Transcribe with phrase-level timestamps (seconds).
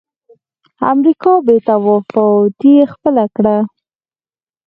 [0.91, 3.57] امریکا بې تفاوتي خپله کړه.